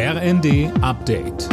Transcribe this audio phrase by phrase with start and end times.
[0.00, 1.48] RND Update.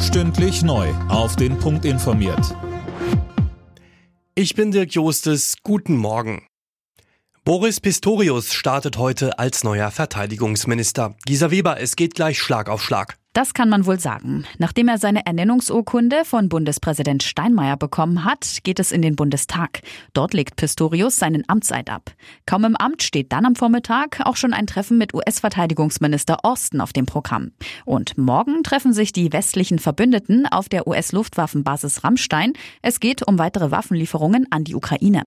[0.00, 0.88] Stündlich neu.
[1.10, 2.56] Auf den Punkt informiert.
[4.34, 5.56] Ich bin Dirk Jostes.
[5.62, 6.46] Guten Morgen.
[7.44, 11.14] Boris Pistorius startet heute als neuer Verteidigungsminister.
[11.26, 13.19] Gisa Weber, es geht gleich Schlag auf Schlag.
[13.32, 14.44] Das kann man wohl sagen.
[14.58, 19.82] Nachdem er seine Ernennungsurkunde von Bundespräsident Steinmeier bekommen hat, geht es in den Bundestag.
[20.14, 22.10] Dort legt Pistorius seinen Amtseid ab.
[22.44, 26.92] Kaum im Amt steht dann am Vormittag auch schon ein Treffen mit US-Verteidigungsminister Austin auf
[26.92, 27.52] dem Programm.
[27.84, 32.54] Und morgen treffen sich die westlichen Verbündeten auf der US-Luftwaffenbasis Rammstein.
[32.82, 35.22] Es geht um weitere Waffenlieferungen an die Ukraine.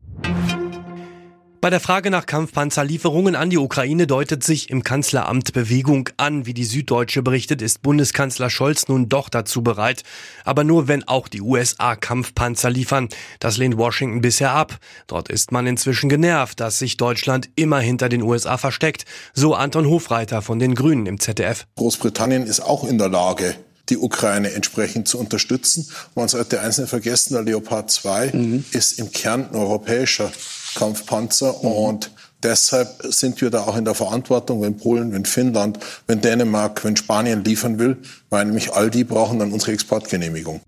[1.64, 6.46] Bei der Frage nach Kampfpanzerlieferungen an die Ukraine deutet sich im Kanzleramt Bewegung an.
[6.46, 10.04] Wie die Süddeutsche berichtet, ist Bundeskanzler Scholz nun doch dazu bereit.
[10.44, 13.08] Aber nur wenn auch die USA Kampfpanzer liefern.
[13.40, 14.78] Das lehnt Washington bisher ab.
[15.08, 19.06] Dort ist man inzwischen genervt, dass sich Deutschland immer hinter den USA versteckt.
[19.34, 21.66] So Anton Hofreiter von den Grünen im ZDF.
[21.78, 23.56] Großbritannien ist auch in der Lage,
[23.90, 25.88] die Ukraine entsprechend zu unterstützen.
[26.16, 28.66] Man sollte eins nicht vergessen, der Leopard 2 mhm.
[28.72, 30.32] ist im Kern ein europäischer
[30.76, 31.72] Kampfpanzer mhm.
[31.72, 32.12] und
[32.42, 36.96] deshalb sind wir da auch in der Verantwortung, wenn Polen, wenn Finnland, wenn Dänemark, wenn
[36.96, 37.98] Spanien liefern will,
[38.30, 40.62] weil nämlich all die brauchen dann unsere Exportgenehmigung.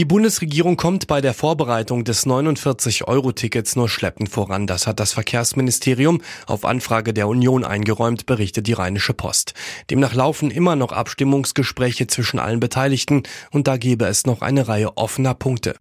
[0.00, 4.66] Die Bundesregierung kommt bei der Vorbereitung des 49-Euro-Tickets nur schleppend voran.
[4.66, 9.52] Das hat das Verkehrsministerium auf Anfrage der Union eingeräumt, berichtet die Rheinische Post.
[9.90, 14.96] Demnach laufen immer noch Abstimmungsgespräche zwischen allen Beteiligten und da gebe es noch eine Reihe
[14.96, 15.76] offener Punkte.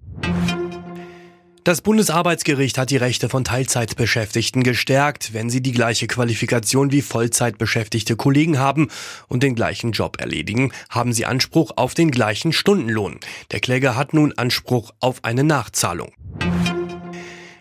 [1.65, 8.15] Das Bundesarbeitsgericht hat die Rechte von Teilzeitbeschäftigten gestärkt, wenn sie die gleiche Qualifikation wie Vollzeitbeschäftigte
[8.15, 8.87] Kollegen haben
[9.27, 13.19] und den gleichen Job erledigen, haben sie Anspruch auf den gleichen Stundenlohn.
[13.51, 16.13] Der Kläger hat nun Anspruch auf eine Nachzahlung.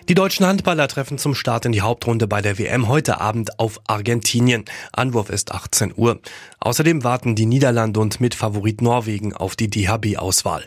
[0.08, 3.80] Die deutschen Handballer treffen zum Start in die Hauptrunde bei der WM heute Abend auf
[3.88, 4.64] Argentinien.
[4.92, 6.20] Anwurf ist 18 Uhr.
[6.60, 10.66] Außerdem warten die Niederlande und Mitfavorit Norwegen auf die DHB-Auswahl.